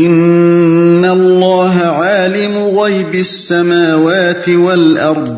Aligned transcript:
ان 0.00 1.04
اللہ 1.10 1.84
عالم 1.84 2.78
غیب 2.78 3.12
السماوات 3.12 4.50
والارض 4.56 5.30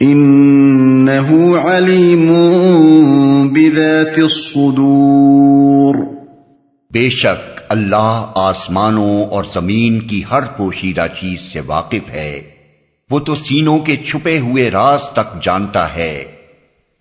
انہو 0.00 1.58
علیم 1.58 2.32
بذات 3.48 4.14
الصدور 4.16 5.94
بے 6.92 7.08
شک 7.08 7.60
اللہ 7.68 8.26
آسمانوں 8.34 9.24
اور 9.24 9.44
زمین 9.54 10.00
کی 10.00 10.22
ہر 10.30 10.40
پوشیدہ 10.56 11.06
چیز 11.20 11.40
سے 11.40 11.60
واقف 11.66 12.10
ہے۔ 12.10 12.40
وہ 13.10 13.20
تو 13.20 13.34
سینوں 13.34 13.78
کے 13.78 13.96
چھپے 13.96 14.38
ہوئے 14.38 14.70
راز 14.70 15.00
تک 15.12 15.42
جانتا 15.42 15.96
ہے۔ 15.96 16.24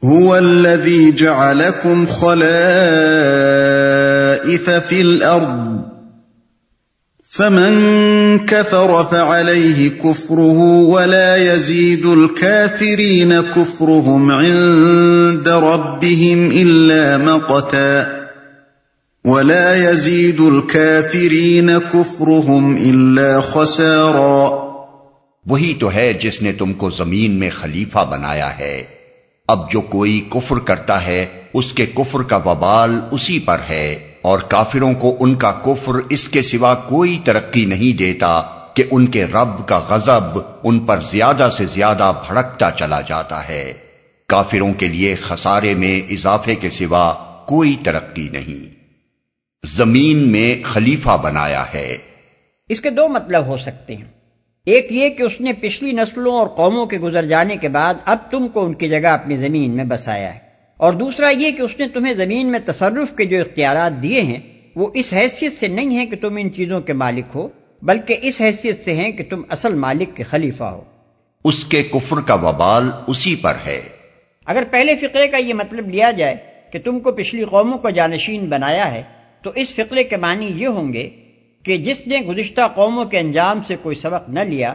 هو 0.05 0.33
الذي 0.33 1.11
جعلكم 1.11 2.05
خلائف 2.09 4.69
في 4.87 5.01
الارض 5.01 5.98
فمن 7.37 8.39
كفر 8.45 9.03
فعليه 9.03 9.89
كفره 9.89 10.61
ولا 10.69 11.35
يزيد 11.35 12.05
الكافرين 12.05 13.41
كفرهم 13.41 14.31
عند 14.31 15.47
ربهم 15.47 16.49
الا 16.53 17.17
مقتا 17.17 18.03
ولا 19.25 19.91
يزيد 19.91 20.39
الكافرين 20.39 21.69
كفرهم 21.93 22.75
الا 22.89 23.39
خسارا 23.41 24.49
وہی 25.45 25.73
تو 25.79 25.93
ہے 25.93 26.13
جس 26.13 26.41
نے 26.41 26.51
تم 26.51 26.73
کو 26.73 26.89
زمین 26.89 27.31
میں 27.31 27.49
خلیفہ 27.61 28.05
بنایا 28.11 28.59
ہے۔ 28.59 28.83
اب 29.47 29.71
جو 29.71 29.81
کوئی 29.81 30.29
کفر 30.29 30.59
کرتا 30.59 31.05
ہے، 31.05 31.25
اس 31.53 31.73
کے 31.73 31.85
کفر 31.85 32.23
کا 32.23 32.37
وبال 32.37 32.99
اسی 33.11 33.39
پر 33.39 33.59
ہے۔ 33.69 34.08
اور 34.21 34.39
کافروں 34.39 34.93
کو 34.93 35.17
ان 35.19 35.35
کا 35.35 35.51
کفر 35.51 35.93
اس 36.09 36.29
کے 36.29 36.41
سوا 36.41 36.75
کوئی 36.75 37.19
ترقی 37.23 37.65
نہیں 37.65 37.97
دیتا 37.97 38.41
کہ 38.73 38.83
ان 38.91 39.07
کے 39.07 39.25
رب 39.25 39.67
کا 39.67 39.77
غضب 39.77 40.39
ان 40.63 40.79
پر 40.79 40.99
زیادہ 40.99 41.49
سے 41.57 41.65
زیادہ 41.65 42.11
بھڑکتا 42.27 42.71
چلا 42.71 43.01
جاتا 43.01 43.49
ہے۔ 43.49 43.73
کافروں 44.27 44.73
کے 44.73 44.87
لیے 44.87 45.15
خسارے 45.15 45.75
میں 45.75 46.01
اضافے 46.11 46.55
کے 46.55 46.69
سوا 46.69 47.13
کوئی 47.45 47.75
ترقی 47.83 48.29
نہیں۔ 48.31 48.79
زمین 49.65 50.31
میں 50.31 50.63
خلیفہ 50.63 51.17
بنایا 51.21 51.63
ہے۔ 51.73 51.97
اس 52.69 52.81
کے 52.81 52.89
دو 52.89 53.07
مطلب 53.07 53.45
ہو 53.45 53.57
سکتے 53.57 53.95
ہیں۔ 53.95 54.05
ایک 54.65 54.87
یہ 54.91 55.09
کہ 55.09 55.23
اس 55.23 55.41
نے 55.41 55.53
پچھلی 55.53 55.91
نسلوں 55.91 56.33
اور 56.33 56.47
قوموں 56.47 56.85
کے 56.85 56.97
گزر 56.97 57.25
جانے 57.25 57.57
کے 57.57 57.69
بعد 57.69 57.93
اب 58.05 58.17
تم 58.31 58.47
کو 58.47 58.65
ان 58.65 58.73
کی 58.73 58.89
جگہ 58.89 59.07
اپنی 59.07 59.35
زمین 59.37 59.71
میں 59.71 59.83
بسایا 59.83 60.35
ہے۔ 60.35 60.48
اور 60.79 60.93
دوسرا 60.93 61.29
یہ 61.29 61.51
کہ 61.51 61.61
اس 61.61 61.79
نے 61.79 61.87
تمہیں 61.87 62.13
زمین 62.13 62.51
میں 62.51 62.59
تصرف 62.65 63.17
کے 63.17 63.25
جو 63.25 63.39
اختیارات 63.39 64.03
دیے 64.03 64.21
ہیں 64.21 64.39
وہ 64.75 64.91
اس 64.93 65.13
حیثیت 65.13 65.53
سے 65.53 65.67
نہیں 65.67 65.97
ہے 65.97 66.05
کہ 66.05 66.15
تم 66.21 66.35
ان 66.35 66.53
چیزوں 66.53 66.79
کے 66.79 66.93
مالک 66.93 67.35
ہو 67.35 67.47
بلکہ 67.81 68.17
اس 68.21 68.41
حیثیت 68.41 68.85
سے 68.85 68.95
ہیں 68.95 69.11
کہ 69.11 69.23
تم 69.29 69.41
اصل 69.49 69.73
مالک 69.73 70.15
کے 70.15 70.23
خلیفہ 70.23 70.63
ہو۔ 70.63 70.83
اس 71.43 71.65
کے 71.65 71.83
کفر 71.83 72.21
کا 72.21 72.33
وبال 72.33 72.89
اسی 73.07 73.35
پر 73.35 73.53
ہے۔ 73.65 73.81
اگر 74.45 74.63
پہلے 74.71 74.95
فقرے 74.95 75.27
کا 75.27 75.37
یہ 75.37 75.53
مطلب 75.53 75.89
لیا 75.89 76.11
جائے 76.11 76.35
کہ 76.71 76.79
تم 76.83 76.99
کو 76.99 77.11
پچھلی 77.11 77.43
قوموں 77.43 77.77
کو 77.77 77.89
جانشین 77.89 78.49
بنایا 78.49 78.91
ہے 78.91 79.03
تو 79.41 79.51
اس 79.55 79.73
فقرے 79.73 80.03
کے 80.03 80.17
معنی 80.17 80.51
یہ 80.55 80.67
ہوں 80.67 80.93
گے 80.93 81.09
کہ 81.63 81.77
جس 81.77 82.07
نے 82.07 82.17
گزشتہ 82.17 82.61
قوموں 82.75 83.05
کے 83.05 83.19
انجام 83.19 83.61
سے 83.67 83.75
کوئی 83.81 83.95
سبق 83.95 84.29
نہ 84.29 84.39
لیا 84.39 84.73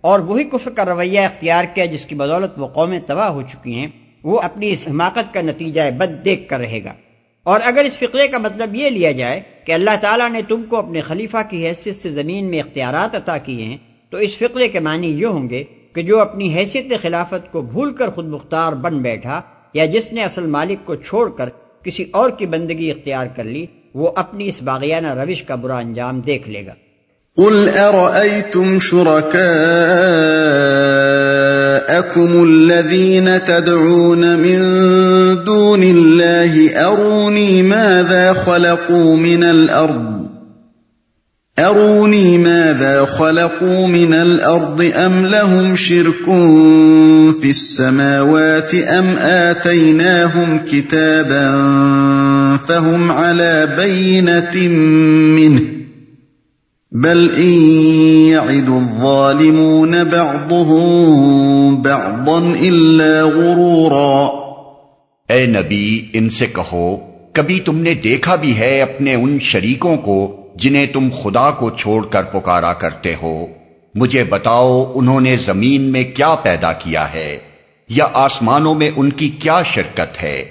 اور 0.00 0.20
وہی 0.20 0.44
کفر 0.44 0.70
کا 0.70 0.84
رویہ 0.84 1.20
اختیار 1.20 1.64
کیا 1.74 1.84
جس 1.84 2.06
کی 2.06 2.14
بدولت 2.14 2.50
وہ 2.56 2.66
قومیں 2.66 2.98
تباہ 3.06 3.28
ہو 3.28 3.42
چکی 3.42 3.74
ہیں 3.74 3.88
وہ 4.26 4.40
اپنی 4.40 4.70
اس 4.70 4.84
حماقت 4.90 5.34
کا 5.34 5.40
نتیجہ 5.40 5.80
بد 5.98 6.24
دیکھ 6.24 6.48
کر 6.48 6.58
رہے 6.58 6.80
گا۔ 6.84 6.92
اور 7.42 7.60
اگر 7.64 7.84
اس 7.84 7.98
فقرے 7.98 8.28
کا 8.28 8.38
مطلب 8.38 8.74
یہ 8.74 8.90
لیا 8.90 9.12
جائے 9.12 9.40
کہ 9.64 9.72
اللہ 9.72 9.90
تعالیٰ 10.00 10.30
نے 10.30 10.40
تم 10.48 10.62
کو 10.62 10.76
اپنے 10.76 11.00
خلیفہ 11.00 11.36
کی 11.48 11.66
حیثیت 11.66 11.96
سے 11.96 12.10
زمین 12.10 12.50
میں 12.50 12.58
اختیارات 12.58 13.14
عطا 13.14 13.38
کیے 13.38 13.64
ہیں، 13.64 13.76
تو 14.10 14.16
اس 14.16 14.36
فقرے 14.38 14.68
کے 14.68 14.80
معنی 14.80 15.20
یہ 15.20 15.26
ہوں 15.26 15.50
گے 15.50 15.64
کہ 15.94 16.02
جو 16.02 16.20
اپنی 16.20 16.54
حیثیت 16.54 17.02
خلافت 17.02 17.52
کو 17.52 17.60
بھول 17.60 17.92
کر 17.92 18.10
خود 18.10 18.26
مختار 18.26 18.72
بن 18.72 18.98
بیٹھا 18.98 19.40
یا 19.74 19.86
جس 19.86 20.12
نے 20.12 20.22
اصل 20.22 20.46
مالک 20.46 20.86
کو 20.86 20.94
چھوڑ 20.94 21.30
کر 21.30 21.48
کسی 21.84 22.04
اور 22.12 22.30
کی 22.30 22.46
بندگی 22.46 22.90
اختیار 22.90 23.26
کر 23.26 23.44
لی، 23.44 23.66
وہ 23.94 24.12
اپنی 24.14 24.48
اس 24.48 24.62
باغیانہ 24.62 25.14
روش 25.14 25.42
کا 25.42 25.54
برا 25.54 25.78
انجام 25.78 26.20
دیکھ 26.20 26.48
لے 26.50 26.66
گا۔ 26.66 26.74
قل 27.36 27.68
شركاءكم 31.86 32.44
الذين 32.44 33.44
تدعون 33.44 34.38
من 34.38 34.58
دون 35.44 35.82
الله 35.82 36.70
أروني 36.86 37.62
ماذا 37.62 38.32
خلقوا 38.32 39.16
من 39.16 39.44
الأرض؟ 39.44 40.26
أروني 41.58 42.38
ماذا 42.38 43.04
خلقوا 43.04 43.86
من 43.86 44.14
الأرض؟ 44.14 44.92
أم 44.96 45.26
لهم 45.26 45.76
شرك 45.76 46.24
في 47.40 47.50
السماوات؟ 47.50 48.74
أم 48.74 49.16
آتيناهم 49.18 50.58
كتابا 50.58 51.46
فهم 52.56 53.10
على 53.10 53.76
بينة 53.76 54.68
منه؟ 55.38 55.75
بل 57.02 57.30
يعد 58.30 58.68
الظالمون 58.68 60.04
بعضهم 60.04 61.16
بعضا 61.82 62.54
إلا 62.60 63.24
غرورا 63.24 64.26
اے 65.28 65.46
نبی، 65.46 66.06
ان 66.12 66.28
سے 66.28 66.46
کہو، 66.46 66.96
کبھی 67.32 67.60
تم 67.60 67.78
نے 67.78 67.94
دیکھا 67.94 68.34
بھی 68.34 68.56
ہے 68.56 68.82
اپنے 68.82 69.14
ان 69.14 69.38
شریکوں 69.40 69.96
کو 69.96 70.36
جنہیں 70.54 70.86
تم 70.86 71.08
خدا 71.22 71.50
کو 71.50 71.70
چھوڑ 71.70 72.06
کر 72.06 72.22
پکارا 72.22 72.72
کرتے 72.72 73.14
ہو؟ 73.22 73.46
مجھے 73.94 74.24
بتاؤ، 74.24 74.92
انہوں 74.94 75.20
نے 75.20 75.36
زمین 75.36 75.82
میں 75.82 76.04
کیا 76.04 76.34
پیدا 76.34 76.72
کیا 76.72 77.14
ہے؟ 77.14 77.38
یا 77.88 78.08
آسمانوں 78.12 78.74
میں 78.74 78.90
ان 78.96 79.12
کی 79.12 79.28
کیا 79.28 79.62
شرکت 79.62 80.22
ہے؟ 80.22 80.44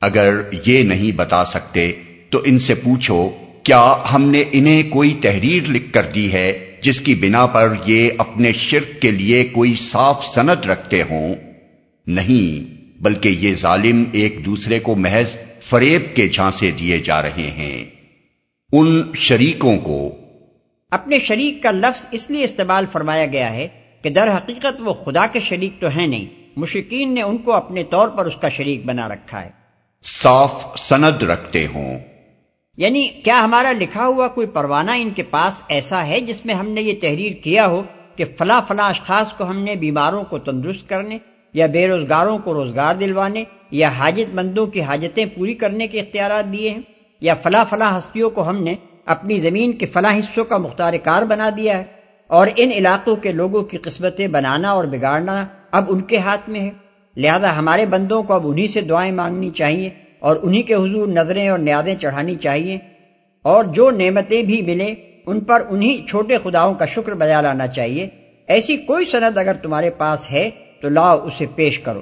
اگر 0.00 0.40
یہ 0.66 0.82
نہیں 0.82 1.16
بتا 1.16 1.44
سکتے، 1.44 1.92
تو 2.30 2.38
ان 2.44 2.58
سے 2.58 2.74
پوچھو 2.74 3.30
کیا 3.62 3.94
ہم 4.14 4.30
نے 4.30 4.44
انہیں 4.52 4.90
کوئی 4.90 5.18
تحریر 5.22 5.68
لکھ 5.68 5.92
کر 5.92 6.02
دی 6.02 6.32
ہے 6.32 6.76
جس 6.82 7.00
کی 7.00 7.14
بنا 7.14 7.46
پر 7.46 7.74
یہ 7.86 8.10
اپنے 8.18 8.52
شرک 8.52 9.02
کے 9.02 9.10
لیے 9.10 9.44
کوئی 9.44 9.74
صاف 9.74 10.26
سند 10.26 10.64
رکھتے 10.66 11.02
ہوں؟ 11.02 11.34
نہیں 12.06 12.80
بلکہ 13.02 13.28
یہ 13.28 13.54
ظالم 13.54 14.04
ایک 14.12 14.46
دوسرے 14.46 14.78
کو 14.78 14.94
محض 14.94 15.34
فریب 15.62 16.16
کے 16.16 16.28
جھانسے 16.28 16.70
دیے 16.70 16.98
جا 16.98 17.22
رہے 17.22 17.50
ہیں۔ 17.56 17.84
ان 18.72 19.02
شریکوں 19.14 19.78
کو۔ 19.78 20.16
اپنے 20.90 21.18
شریک 21.18 21.62
کا 21.62 21.70
لفظ 21.70 22.06
اس 22.10 22.30
لیے 22.30 22.44
استعمال 22.44 22.84
فرمایا 22.92 23.26
گیا 23.26 23.52
ہے 23.52 23.68
کہ 24.02 24.10
در 24.10 24.36
حقیقت 24.36 24.80
وہ 24.80 24.92
خدا 24.92 25.26
کے 25.26 25.40
شریک 25.40 25.80
تو 25.80 25.88
ہیں 25.88 26.06
نہیں 26.06 26.26
مشرقین 26.56 27.14
نے 27.14 27.22
ان 27.22 27.38
کو 27.38 27.52
اپنے 27.52 27.84
طور 27.84 28.08
پر 28.08 28.26
اس 28.26 28.36
کا 28.40 28.48
شریک 28.48 28.86
بنا 28.86 29.08
رکھا 29.08 29.44
ہے۔ 29.44 29.50
صاف 30.04 30.64
سند 30.78 31.22
رکھتے 31.22 31.66
ہوں۔ 31.74 31.98
یعنی 32.80 33.08
کیا 33.08 33.40
ہمارا 33.44 33.72
لکھا 33.72 34.06
ہوا 34.06 34.28
کوئی 34.28 34.46
پروانہ 34.46 34.90
ان 34.96 35.10
کے 35.10 35.22
پاس 35.22 35.62
ایسا 35.68 36.06
ہے 36.06 36.20
جس 36.20 36.46
میں 36.46 36.54
ہم 36.54 36.70
نے 36.70 36.82
یہ 36.82 37.00
تحریر 37.00 37.32
کیا 37.32 37.66
ہو 37.66 37.82
کہ 38.16 38.24
فلاں 38.38 38.60
فلاں 38.68 38.88
اشخاص 38.90 39.32
کو 39.32 39.44
ہم 39.44 39.58
نے 39.58 39.76
بیماروں 39.76 40.24
کو 40.24 40.38
تندرست 40.38 40.88
کرنے 40.88 41.18
یا 41.54 41.66
بے 41.66 41.88
روزگاروں 41.88 42.38
کو 42.38 42.54
روزگار 42.54 42.94
دلوانے 42.94 43.44
یا 43.70 43.88
حاجت 43.88 44.34
مندوں 44.34 44.66
کی 44.66 44.82
حاجتیں 44.82 45.26
پوری 45.26 45.54
کرنے 45.54 45.86
کے 45.86 46.00
اختیارات 46.00 46.52
دیے 46.52 46.70
ہیں 46.70 46.82
یا 47.20 47.34
فلاں 47.34 47.64
فلاں 47.68 47.98
ہستیوں 47.98 48.30
کو 48.30 48.48
ہم 48.48 48.64
نے 48.64 48.74
اپنی 49.06 49.38
زمین 49.38 49.72
کے 49.72 49.86
فلاں 49.86 50.18
حصوں 50.18 50.44
کا 50.44 50.56
مختار 50.56 50.92
کار 51.04 51.22
بنا 51.22 51.50
دیا 51.56 51.78
ہے 51.78 51.84
اور 52.26 52.46
ان 52.56 52.70
علاقوں 52.72 53.16
کے 53.16 53.32
لوگوں 53.32 53.62
کی 53.62 53.76
قسمتیں 53.76 54.26
بنانا 54.26 54.70
اور 54.70 54.84
بگاڑنا 54.84 55.46
اب 55.72 55.84
ان 55.88 56.00
کے 56.00 56.18
ہاتھ 56.18 56.50
میں 56.50 56.60
ہے۔ 56.60 56.70
لہذا 57.16 57.56
ہمارے 57.56 57.86
بندوں 57.86 58.22
کو 58.22 58.34
اب 58.34 58.48
انہی 58.48 58.66
سے 58.66 58.80
دعائیں 58.80 59.12
مانگنی 59.12 59.50
چاہیے 59.50 59.90
اور 60.20 60.36
انہی 60.42 60.62
کے 60.62 60.74
حضور 60.74 61.08
نظریں 61.08 61.48
اور 61.48 61.58
نیادیں 61.58 61.94
چڑھانی 61.94 62.34
چاہیے 62.34 62.78
اور 63.42 63.64
جو 63.64 63.90
نعمتیں 63.90 64.42
بھی 64.42 64.62
ملے 64.62 64.94
ان 65.26 65.40
پر 65.40 65.62
انہی 65.70 66.06
چھوٹے 66.08 66.36
خداؤں 66.42 66.74
کا 66.74 66.86
شکر 66.86 67.14
بجا 67.14 67.40
لانا 67.40 67.66
چاہیے۔ 67.66 68.08
ایسی 68.46 68.76
کوئی 68.76 69.04
سند 69.04 69.38
اگر 69.38 69.52
تمہارے 69.52 69.90
پاس 69.90 70.30
ہے 70.32 70.50
تو 70.80 70.88
لاؤ 70.88 71.26
اسے 71.26 71.46
پیش 71.54 71.78
کرو۔ 71.78 72.00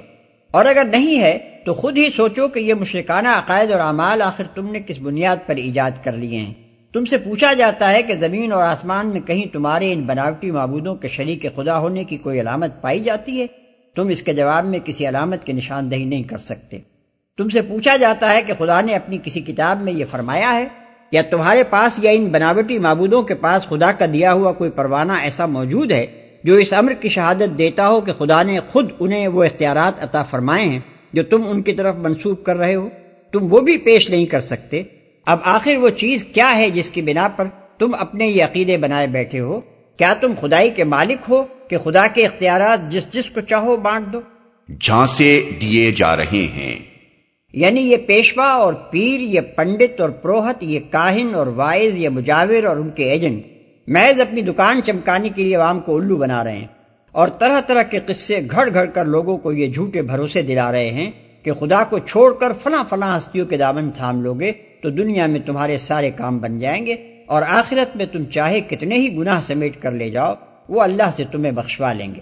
اور 0.51 0.65
اگر 0.65 0.83
نہیں 0.83 1.21
ہے 1.21 1.37
تو 1.65 1.73
خود 1.73 1.97
ہی 1.97 2.09
سوچو 2.09 2.47
کہ 2.47 2.59
یہ 2.59 2.73
مشرکانہ 2.73 3.27
عقائد 3.27 3.71
اور 3.71 3.79
اعمال 3.79 4.21
آخر 4.21 4.43
تم 4.55 4.71
نے 4.71 4.79
کس 4.87 4.99
بنیاد 4.99 5.37
پر 5.45 5.55
ایجاد 5.55 5.91
کر 6.03 6.11
لیے 6.11 6.37
ہیں۔ 6.39 6.53
تم 6.93 7.05
سے 7.05 7.17
پوچھا 7.17 7.53
جاتا 7.53 7.91
ہے 7.91 8.03
کہ 8.03 8.15
زمین 8.15 8.51
اور 8.51 8.63
آسمان 8.63 9.07
میں 9.07 9.21
کہیں 9.21 9.53
تمہارے 9.53 9.93
ان 9.93 10.01
بناوٹی 10.01 10.51
معبودوں 10.51 10.95
کے 10.95 11.07
شریک 11.07 11.45
خدا 11.55 11.79
ہونے 11.79 12.03
کی 12.03 12.17
کوئی 12.17 12.41
علامت 12.41 12.81
پائی 12.81 12.99
جاتی 12.99 13.41
ہے؟ 13.41 13.47
تم 13.95 14.07
اس 14.07 14.21
کے 14.21 14.33
جواب 14.33 14.65
میں 14.65 14.79
کسی 14.85 15.09
علامت 15.09 15.43
کی 15.43 15.53
نشاندہی 15.53 16.05
نہیں 16.05 16.23
کر 16.23 16.37
سکتے۔ 16.37 16.79
تم 17.39 17.49
سے 17.49 17.61
پوچھا 17.61 17.97
جاتا 17.97 18.33
ہے 18.33 18.41
کہ 18.41 18.53
خدا 18.57 18.81
نے 18.81 18.95
اپنی 18.95 19.17
کسی 19.23 19.41
کتاب 19.41 19.81
میں 19.81 19.93
یہ 19.93 20.05
فرمایا 20.11 20.53
ہے، 20.53 20.67
یا 21.11 21.21
تمہارے 21.21 21.63
پاس 21.63 21.99
یا 22.03 22.11
ان 22.11 22.25
بناوٹی 22.25 22.79
معبودوں 22.79 23.21
کے 23.21 23.35
پاس 23.35 23.67
خدا 23.67 23.91
کا 23.91 24.05
دیا 24.13 24.33
ہوا 24.33 24.51
کوئی 24.51 24.71
پروانہ 24.71 25.13
ایسا 25.13 25.45
موجود 25.45 25.91
ہے 25.91 26.05
جو 26.43 26.55
اس 26.55 26.73
امر 26.73 26.93
کی 26.93 27.09
شہادت 27.09 27.57
دیتا 27.57 27.89
ہو 27.89 28.01
کہ 28.01 28.13
خدا 28.17 28.43
نے 28.43 28.59
خود 28.71 28.91
انہیں 28.99 29.27
وہ 29.27 29.43
اختیارات 29.43 30.03
عطا 30.03 30.23
فرمائے 30.23 30.65
ہیں 30.65 30.79
جو 31.13 31.23
تم 31.23 31.41
ان 31.47 31.61
کی 31.61 31.73
طرف 31.73 31.95
منسوخ 31.95 32.43
کر 32.43 32.57
رہے 32.57 32.75
ہو؟ 32.75 32.89
تم 33.31 33.53
وہ 33.53 33.59
بھی 33.59 33.77
پیش 33.77 34.09
نہیں 34.09 34.25
کر 34.25 34.39
سکتے۔ 34.39 34.83
اب 35.25 35.39
آخر 35.43 35.77
وہ 35.77 35.89
چیز 35.89 36.23
کیا 36.23 36.57
ہے 36.57 36.69
جس 36.69 36.89
کی 36.89 37.01
بنا 37.01 37.27
پر 37.27 37.47
تم 37.77 37.95
اپنے 37.99 38.27
یہ 38.27 38.43
عقیدے 38.43 38.77
بنائے 38.77 39.07
بیٹھے 39.07 39.39
ہو؟ 39.39 39.61
کیا 39.97 40.13
تم 40.13 40.33
خدائی 40.41 40.69
کے 40.69 40.83
مالک 40.83 41.29
ہو 41.29 41.43
کہ 41.69 41.77
خدا 41.77 42.07
کے 42.07 42.25
اختیارات 42.25 42.91
جس 42.91 43.11
جس 43.11 43.29
کو 43.29 43.41
چاہو 43.41 43.77
بانٹ 43.77 44.13
دو؟ 44.13 44.21
جھانسے 44.81 45.49
دیے 45.61 45.91
جا 45.91 46.15
رہے 46.17 46.47
ہیں۔ 46.55 46.98
یعنی 47.53 47.81
یہ 47.81 47.97
پیشوا 47.97 48.45
اور 48.45 48.73
پیر، 48.73 49.19
یہ 49.19 49.41
پنڈت 49.41 50.01
اور 50.01 50.09
پروہت، 50.09 50.63
یہ 50.63 50.79
کاہن 50.89 51.35
اور 51.35 51.47
وائز 51.47 51.95
یہ 51.95 52.09
مجاور 52.09 52.63
اور 52.63 52.77
ان 52.77 52.89
کے 52.89 53.09
ایجنٹ 53.11 53.43
محض 53.87 54.19
اپنی 54.21 54.41
دکان 54.41 54.81
چمکانے 54.83 55.29
کے 55.29 55.43
لیے 55.43 55.55
عوام 55.55 55.79
کو 55.79 55.97
الو 55.97 56.17
بنا 56.17 56.43
رہے 56.43 56.57
ہیں 56.57 56.67
اور 57.11 57.27
طرح 57.27 57.61
طرح 57.61 57.83
کے 57.83 57.99
قصے 58.05 58.39
گھڑ 58.51 58.69
گھڑ 58.73 58.85
کر 58.85 59.05
لوگوں 59.05 59.37
کو 59.37 59.51
یہ 59.51 59.73
جھوٹے 59.73 60.01
بھروسے 60.01 60.41
دلا 60.41 60.71
رہے 60.71 60.89
ہیں 60.89 61.11
کہ 61.43 61.53
خدا 61.53 61.83
کو 61.83 61.99
چھوڑ 61.99 62.33
کر 62.33 62.51
فلاں 62.63 62.83
فلاں 62.89 63.17
ہستیوں 63.17 63.45
کے 63.45 63.57
دامن 63.57 63.91
تھام 63.91 64.21
لوگے 64.21 64.51
تو 64.81 64.89
دنیا 64.89 65.25
میں 65.25 65.39
تمہارے 65.45 65.77
سارے 65.77 66.11
کام 66.11 66.37
بن 66.37 66.59
جائیں 66.59 66.85
گے 66.85 66.95
اور 67.25 67.41
آخرت 67.47 67.95
میں 67.95 68.05
تم 68.05 68.25
چاہے 68.25 68.61
کتنے 68.61 68.95
ہی 68.95 69.17
گناہ 69.17 69.41
سمیٹ 69.41 69.81
کر 69.81 69.91
لے 69.91 70.09
جاؤ، 70.09 70.33
وہ 70.69 70.81
اللہ 70.81 71.09
سے 71.13 71.23
تمہیں 71.31 71.51
بخشوا 71.51 71.93
لیں 71.93 72.15
گے۔ 72.15 72.21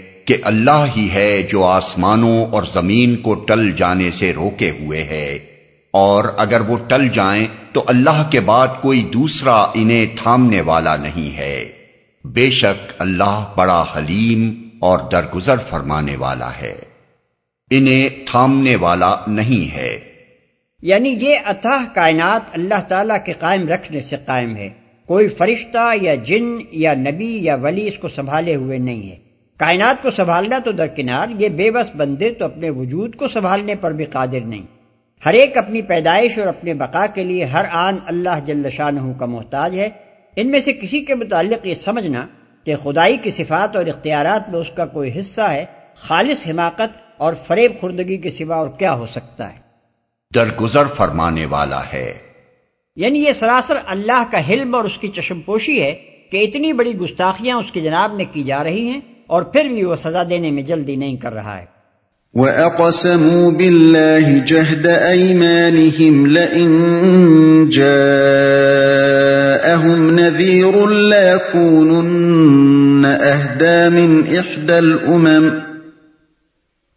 کہ 0.31 0.37
اللہ 0.43 0.85
ہی 0.97 1.09
ہے 1.13 1.43
جو 1.43 1.65
آسمانوں 1.65 2.45
اور 2.45 2.63
زمین 2.63 3.15
کو 3.15 3.33
ٹل 3.33 3.71
جانے 3.71 4.11
سے 4.11 4.33
روکے 4.33 4.69
ہوئے 4.69 5.03
ہے۔ 5.03 5.39
اور 5.91 6.25
اگر 6.37 6.61
وہ 6.61 6.77
ٹل 6.87 7.07
جائیں 7.09 7.47
تو 7.73 7.83
اللہ 7.87 8.29
کے 8.31 8.39
بعد 8.39 8.67
کوئی 8.81 9.01
دوسرا 9.01 9.55
انہیں 9.55 10.05
تھامنے 10.23 10.61
والا 10.61 10.95
نہیں 10.95 11.37
ہے۔ 11.37 11.71
بے 12.25 12.49
شک 12.49 12.93
اللہ 12.99 13.53
بڑا 13.55 13.85
حلیم 13.97 14.69
اور 14.79 14.99
درگزر 15.11 15.55
فرمانے 15.69 16.15
والا 16.15 16.49
ہے۔ 16.61 16.75
انہیں 17.71 18.09
تھامنے 18.25 18.75
والا 18.75 19.15
نہیں 19.27 19.75
ہے۔ 19.75 19.99
یعنی 20.81 21.09
یہ 21.09 21.35
اتاہ 21.45 21.93
کائنات 21.95 22.41
اللہ 22.53 22.81
تعالیٰ 22.87 23.17
کے 23.25 23.31
قائم 23.31 23.67
رکھنے 23.67 23.99
سے 23.99 24.15
قائم 24.25 24.55
ہے۔ 24.55 24.69
کوئی 25.07 25.27
فرشتہ 25.27 25.91
یا 26.01 26.15
جن 26.15 26.57
یا 26.71 26.93
نبی 26.93 27.37
یا 27.41 27.55
ولی 27.55 27.87
اس 27.87 27.97
کو 27.97 28.07
سنبھالے 28.09 28.55
ہوئے 28.55 28.77
نہیں 28.77 29.09
ہے۔ 29.09 29.30
کائنات 29.61 30.01
کو 30.01 30.11
سنبھالنا 30.11 30.59
تو 30.59 30.71
درکنار 30.71 31.27
یہ 31.39 31.49
بے 31.49 31.71
بس 31.71 31.89
بندے 31.97 32.33
تو 32.33 32.45
اپنے 32.45 32.69
وجود 32.69 33.15
کو 33.15 33.27
سنبھالنے 33.27 33.75
پر 33.75 33.91
بھی 33.91 34.05
قادر 34.05 34.39
نہیں۔ 34.45 34.61
ہر 35.25 35.33
ایک 35.33 35.57
اپنی 35.57 35.81
پیدائش 35.81 36.37
اور 36.37 36.47
اپنے 36.47 36.73
بقا 36.73 37.05
کے 37.05 37.23
لیے 37.23 37.43
ہر 37.43 37.65
آن 37.71 37.95
اللہ 38.05 38.39
جل 38.45 38.69
شاہ 38.69 39.19
کا 39.19 39.25
محتاج 39.25 39.79
ہے۔ 39.79 39.89
ان 40.35 40.51
میں 40.51 40.59
سے 40.59 40.73
کسی 40.73 41.05
کے 41.05 41.15
متعلق 41.15 41.67
یہ 41.67 41.73
سمجھنا 41.73 42.27
کہ 42.63 42.75
خدائی 42.83 43.17
کی 43.17 43.29
صفات 43.29 43.75
اور 43.75 43.85
اختیارات 43.85 44.49
میں 44.49 44.59
اس 44.59 44.67
کا 44.75 44.85
کوئی 44.85 45.19
حصہ 45.19 45.41
ہے 45.41 45.65
خالص 45.95 46.47
حماقت 46.47 46.97
اور 47.17 47.33
فریب 47.47 47.71
خوردگی 47.79 48.17
کے 48.17 48.29
سوا 48.29 48.55
اور 48.55 48.67
کیا 48.67 48.93
ہو 48.93 49.05
سکتا 49.05 49.53
ہے۔ 49.53 49.57
درگزر 50.35 50.83
فرمانے 50.85 51.45
والا 51.45 51.81
ہے۔ 51.93 52.13
یعنی 52.95 53.23
یہ 53.23 53.31
سراسر 53.31 53.75
اللہ 53.85 54.23
کا 54.31 54.49
حلم 54.49 54.75
اور 54.75 54.83
اس 54.83 54.97
کی 54.97 55.07
چشم 55.07 55.41
پوشی 55.41 55.81
ہے 55.83 55.95
کہ 56.31 56.43
اتنی 56.43 56.73
بڑی 56.73 56.97
گستاخیاں 56.97 57.57
اس 57.57 57.71
کے 57.71 57.81
جناب 57.81 58.13
میں 58.13 58.25
کی 58.31 58.43
جا 58.43 58.63
رہی 58.63 58.87
ہیں 58.87 59.01
اور 59.31 59.43
پھر 59.43 59.65
بھی 59.65 59.83
وہ 59.83 59.95
سزا 59.95 60.23
دینے 60.29 60.51
میں 60.51 60.63
جلدی 60.63 60.95
نہیں 60.95 61.15
کر 61.15 61.33
رہا 61.33 61.57
ہے۔ 61.57 61.81
واقسموا 62.33 63.51
بالله 63.51 64.45
جهد 64.45 64.87
ايمانهم 64.87 66.25
لئن 66.25 67.69
جاءهم 67.69 70.19
نذير 70.19 70.89
ليكونن 70.89 73.05
اهدى 73.05 73.89
من 73.89 74.23
احدى 74.37 74.77
الامم 74.77 75.49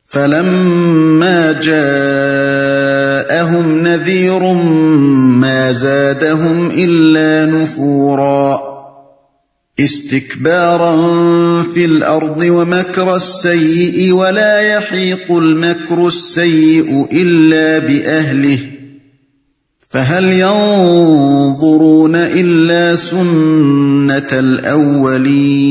فلما 0.07 1.55
جاءهم 1.63 3.87
نذير 3.87 4.53
ما 5.43 5.73
زادهم 5.73 6.71
الا 6.75 7.47
نفورا 7.47 8.74
استكبارا 9.81 10.93
في 11.63 11.85
الأرض 11.85 12.43
ومكر 12.43 13.17
السيء 13.17 14.13
ولا 14.13 14.61
يحيق 14.61 15.33
المكر 15.33 16.07
السيء 16.07 17.07
إلا 17.13 17.79
بأهله. 17.79 18.59
فهل 19.91 20.25
ينظرون 20.25 22.15
إلا 22.15 22.97
سنة 22.97 24.29
الأولين؟ 24.33 25.65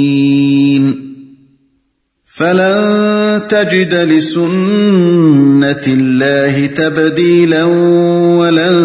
فلن 2.35 3.39
تجد 3.49 3.93
لسنه 3.93 5.83
الله 5.87 6.67
تبديلا 6.67 7.63
ولن 7.63 8.77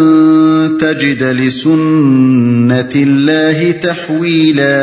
تجد 0.81 1.23
لسنه 1.23 2.91
الله 2.95 3.71
تحويلا 3.83 4.75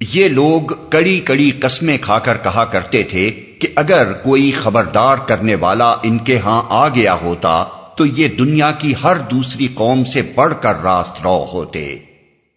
یہ 0.00 0.28
لوگ 0.28 0.60
کڑی 0.90 1.20
کڑی 1.20 1.50
قسمیں 1.60 1.98
کھا 2.00 2.18
کر 2.18 2.38
کہا 2.42 2.64
کرتے 2.64 3.02
تھے 3.02 3.30
کہ 3.58 3.68
اگر 3.74 4.12
کوئی 4.12 4.50
خبردار 4.50 5.16
کرنے 5.26 5.54
والا 5.54 5.88
ان 6.02 6.18
کے 6.18 6.38
ہاں 6.38 6.62
آ 6.68 6.88
گیا 6.88 7.14
ہوتا 7.14 7.64
تو 7.96 8.06
یہ 8.06 8.28
دنیا 8.28 8.70
کی 8.78 8.92
ہر 9.02 9.16
دوسری 9.30 9.68
قوم 9.74 10.04
سے 10.04 10.22
بڑھ 10.34 10.54
کر 10.60 10.82
راست 10.82 11.20
رو 11.24 11.34
ہوتے۔ 11.52 11.98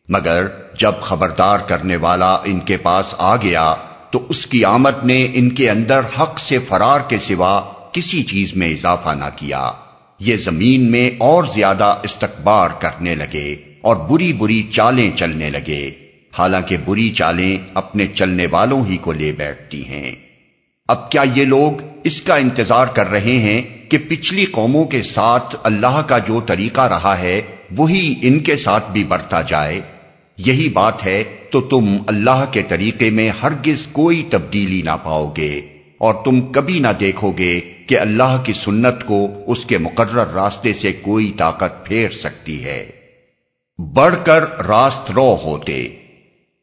مگر 0.10 0.48
جب 0.80 1.01
خبردار 1.01 1.60
کرنے 1.60 1.96
والا 1.96 2.31
ان 2.44 2.60
کے 2.60 2.78
پاس 2.78 3.13
آ 3.18 3.36
گیا 3.36 3.75
تو 4.13 4.25
اس 4.30 4.48
کی 4.48 4.65
آمد 4.65 5.06
نے 5.06 5.27
ان 5.33 5.50
کے 5.50 5.69
اندر 5.69 6.00
حق 6.19 6.39
سے 6.39 6.60
فرار 6.60 7.00
کے 7.07 7.18
سوا 7.18 7.62
کسی 7.92 8.24
چیز 8.24 8.54
میں 8.56 8.69
اضافہ 8.69 9.10
نہ 9.10 9.30
کیا۔ 9.36 9.71
یہ 10.19 10.36
زمین 10.36 10.92
میں 10.92 11.12
اور 11.18 11.44
زیادہ 11.44 11.95
استقبار 12.04 12.69
کرنے 12.80 13.15
لگے 13.15 13.56
اور 13.81 13.95
بری 13.95 14.33
بری 14.33 14.63
چالیں 14.71 15.18
چلنے 15.18 15.50
لگے۔ 15.50 15.89
حالانکہ 16.38 16.77
بری 16.86 17.10
چالیں 17.10 17.57
اپنے 17.74 18.07
چلنے 18.07 18.48
والوں 18.51 18.86
ہی 18.86 18.98
کو 18.98 19.12
لے 19.12 19.31
بیٹھتی 19.31 19.88
ہیں۔ 19.88 20.12
اب 20.88 21.12
کیا 21.12 21.24
یہ 21.36 21.46
لوگ 21.46 21.82
اس 22.03 22.22
کا 22.22 22.36
انتظار 22.36 22.88
کر 22.88 23.08
رہے 23.08 23.38
ہیں 23.38 23.91
کہ 23.91 23.98
پچھلی 24.10 24.46
قوموں 24.46 24.86
کے 24.86 25.03
ساتھ 25.03 25.55
اللہ 25.63 26.01
کا 26.08 26.17
جو 26.17 26.41
طریقہ 26.41 26.82
رہا 26.82 27.20
ہے، 27.20 27.41
وہی 27.75 28.15
ان 28.22 28.39
کے 28.39 28.58
ساتھ 28.58 28.91
بھی 28.91 29.03
بڑھتا 29.03 29.41
جائے؟ 29.41 29.82
یہی 30.38 30.70
بات 30.70 31.06
ہے 31.06 31.24
تو 31.52 31.62
تم 31.62 31.98
اللہ 32.08 32.46
کے 32.52 32.63
طریقے 32.63 33.10
میں 33.10 33.30
ہرگز 33.30 33.88
کوئی 33.92 34.28
تبدیلی 34.30 34.82
نہ 34.82 34.98
پاؤ 35.04 35.34
گے 35.38 35.62
اور 35.98 36.13
تم 36.25 36.42
کبھی 36.42 36.80
نہ 36.80 36.88
دیکھو 37.00 37.32
گے 37.32 37.60
کہ 37.88 38.00
اللہ 38.00 38.42
کی 38.46 38.54
سنت 38.54 39.06
کو 39.06 39.28
اس 39.48 39.66
کے 39.66 39.78
مقرر 39.78 40.34
راستے 40.34 40.74
سے 40.74 40.94
کوئی 40.94 41.32
طاقت 41.38 41.86
پھیر 41.86 42.10
سکتی 42.10 42.66
ہے۔ 42.66 42.86
بڑھ 43.94 44.16
کر 44.24 44.44
راست 44.68 45.12
رو 45.12 45.36
ہوتے۔ 45.44 45.88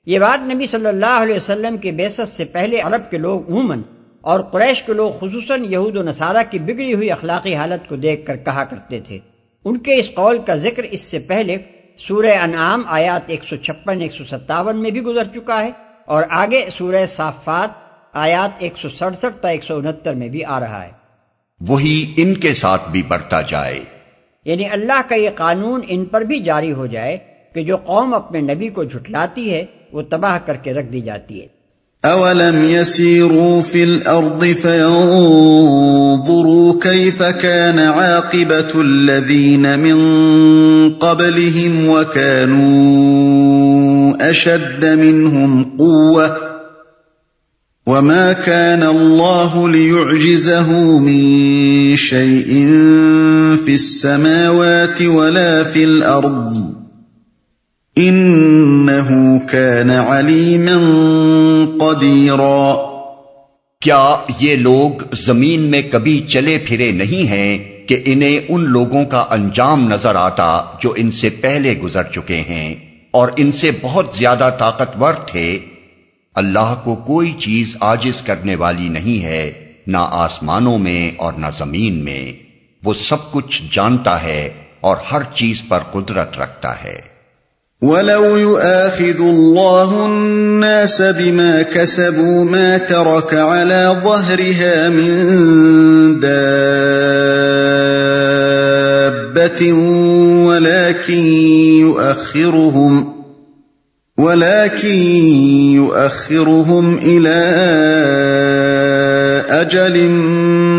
یہ 0.07 0.19
بات 0.19 0.55
نبی 0.55 0.67
صلی 0.67 0.87
اللہ 0.87 1.23
علیہ 1.23 1.35
وسلم 1.35 1.77
کی 1.77 1.91
بیست 1.91 2.29
سے 2.29 2.45
پہلے 2.45 2.81
عرب 2.81 3.11
کے 3.11 3.19
لوگ 3.19 3.49
عموماً 3.49 3.83
اور 4.21 4.41
قریش 4.41 4.83
کے 4.83 4.93
لوگ 4.93 5.13
خصوصاً 5.21 5.65
یہود 5.73 5.97
و 5.97 6.03
نصارہ 6.03 6.43
کی 6.51 6.59
بگڑی 6.59 6.95
ہوئی 6.95 7.11
اخلاقی 7.11 7.55
حالت 7.55 7.89
کو 7.89 7.97
دیکھ 7.97 8.27
کر 8.27 8.37
کہا 8.37 8.65
کرتے 8.65 9.01
تھے۔ 9.01 9.19
ان 9.65 9.79
کے 9.79 9.95
اس 9.95 10.11
قول 10.15 10.39
کا 10.47 10.57
ذکر 10.57 10.83
اس 10.83 11.01
سے 11.01 11.19
پہلے 11.19 11.57
سورہ 12.09 12.27
انعام 12.27 12.83
آیات 12.87 13.31
156 13.31 13.87
157 13.87 14.75
میں 14.75 14.91
بھی 14.91 15.03
گزر 15.03 15.23
چکا 15.35 15.65
ہے 15.65 15.71
اور 16.07 16.23
آگے 16.31 16.69
سورہ 16.79 17.07
صافات 17.07 17.69
آیات 18.13 18.65
167 18.65 19.41
تا 19.41 19.49
169 19.49 20.15
میں 20.15 20.29
بھی 20.29 20.45
آ 20.45 20.61
رہا 20.61 20.85
ہے۔ 20.85 20.91
وہی 21.61 22.15
ان 22.17 22.35
کے 22.35 22.55
ساتھ 22.55 22.91
بھی 22.91 23.03
بڑھتا 23.03 23.41
جائے۔ 23.41 23.81
یعنی 24.45 24.69
اللہ 24.69 25.09
کا 25.09 25.15
یہ 25.15 25.31
قانون 25.35 25.81
ان 25.89 26.05
پر 26.05 26.21
بھی 26.21 26.39
جاری 26.39 26.73
ہو 26.73 26.87
جائے 26.87 27.19
کہ 27.55 27.65
جو 27.65 27.77
قوم 27.77 28.15
اپنے 28.15 28.41
نبی 28.41 28.69
کو 28.69 28.85
جھٹلاتی 28.85 29.55
ہے 29.55 29.65
وہ 29.93 30.03
تباہ 30.03 30.39
کر 30.47 30.57
کے 30.57 30.75
رکھ 30.75 30.87
دی 30.87 31.01
جاتی 31.01 31.43
ہے۔ 31.43 31.61
اولم 32.05 32.65
يسيروا 32.65 33.61
في 33.61 33.83
الارض 33.83 34.63
فينظروا 34.63 36.73
كيف 36.83 37.23
كان 37.43 37.79
عاقبه 37.79 38.71
الذين 38.75 39.61
من 39.61 39.95
قَبْلِهِمْ 40.95 41.89
وَكَانُوا 41.89 43.11
أَشَدَّ 44.31 44.85
مِنْهُمْ 44.85 45.65
قُوَّةً 45.79 46.29
ۚ. 46.29 46.51
وَمَا 47.87 48.33
كَانَ 48.33 48.83
اللَّهُ 48.83 49.69
لِيُعْجِزَهُ 49.69 50.99
مِن 50.99 51.23
شَيْءٍ 51.97 52.67
فِي 53.65 53.75
السَّمَاوَاتِ 53.75 55.03
وَلَا 55.03 55.63
فِي 55.63 55.85
الْأَرْضِ 55.85 56.59
ۚ. 56.59 56.81
إِنَّهُ 57.99 59.41
كَانَ 59.47 59.91
عَلِيمًا 59.91 60.77
قَدِيرًا. 61.81 62.91
کیا 63.81 64.17
یہ 64.41 64.57
لوگ 64.57 65.03
زمین 65.13 65.61
میں 65.61 65.83
کبھی 65.91 66.25
چلے 66.29 66.59
پھرے 66.65 66.93
نہیں 66.93 67.27
ہیں؟ 67.27 67.70
کہ 67.91 68.03
انہیں 68.05 68.41
ان 68.49 68.65
لوگوں 68.65 69.05
کا 69.05 69.27
انجام 69.31 69.89
نظر 69.89 70.15
آتا 70.15 70.63
جو 70.83 70.95
ان 70.97 71.11
سے 71.11 71.31
پہلے 71.31 71.79
گزر 71.79 72.03
چکے 72.03 72.37
ہیں 72.37 72.75
اور 73.11 73.29
ان 73.37 73.53
سے 73.53 73.71
بہت 73.81 74.07
زیادہ 74.15 74.51
طاقتور 74.59 75.15
تھے۔ 75.15 75.59
اللہ 76.35 76.81
کو 76.85 76.95
کوئی 76.95 77.33
چیز 77.33 77.77
آجز 77.81 78.23
کرنے 78.23 78.55
والی 78.55 78.89
نہیں 78.89 79.25
ہے، 79.25 79.73
نہ 79.87 79.97
آسمانوں 80.01 80.79
میں 80.79 81.11
اور 81.17 81.33
نہ 81.33 81.47
زمین 81.59 82.05
میں۔ 82.05 82.33
وہ 82.85 82.95
سب 82.95 83.33
کچھ 83.33 83.63
جانتا 83.73 84.23
ہے 84.23 84.51
اور 84.81 84.97
ہر 85.13 85.23
چیز 85.35 85.63
پر 85.69 85.79
قدرت 85.79 86.39
رکھتا 86.39 86.85
ہے۔ 86.85 87.01
وَلَوْ 87.81 88.37
يُؤَاخِذُ 88.37 89.21
اللَّهُ 89.21 90.07
النَّاسَ 90.07 91.03
بِمَا 91.03 91.63
كَسَبُوا 91.63 92.45
مَا 92.45 92.79
تَرَكَ 92.79 93.35
عَلَى 93.35 93.97
ظَهْرِهَا 94.05 94.89
مِن 94.89 96.21
دَابَّةٍ 96.21 96.43
وَلَكِن 100.45 101.25
يُؤَخِّرُهُمْ 101.89 103.21
ولكن 104.21 105.01
يؤخرهم 105.81 107.01
إلى 107.03 107.41
أجل 109.49 109.97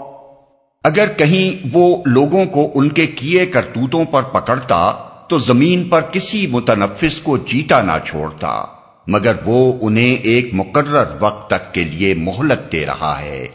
اگر 0.85 1.07
کہیں 1.17 1.69
وہ 1.73 2.03
لوگوں 2.07 2.45
کو 2.45 2.71
ان 2.75 2.89
کے 2.89 3.07
کیے 3.07 3.47
کرتوتوں 3.47 4.05
پر 4.05 4.23
پکڑتا، 4.23 4.93
تو 5.29 5.39
زمین 5.39 5.85
پر 5.85 6.01
کسی 6.01 6.47
متنفس 6.47 7.21
کو 7.21 7.37
جیتا 7.37 7.83
نہ 7.83 7.93
چھوڑتا، 8.07 8.65
مگر 9.07 9.33
وہ 9.45 9.73
انہیں 9.81 10.15
ایک 10.15 10.51
مقرر 10.53 11.05
وقت 11.21 11.51
تک 11.51 11.75
کے 11.75 11.85
لیے 11.85 12.15
مہلت 12.15 12.73
دے 12.73 12.87
رہا 12.87 13.21
ہے۔ 13.21 13.47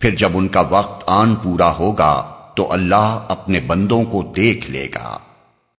پھر 0.00 0.14
جب 0.14 0.28
ان 0.34 0.48
کا 0.48 0.60
وقت 0.70 1.04
آن 1.06 1.34
پورا 1.34 1.78
ہوگا، 1.78 2.26
تو 2.56 2.72
اللہ 2.72 3.18
اپنے 3.28 3.60
بندوں 3.60 4.02
کو 4.02 4.32
دیکھ 4.36 4.70
لے 4.70 4.86
گا۔ 4.94 5.18